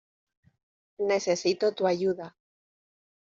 [1.11, 2.35] Necesito tu ayuda.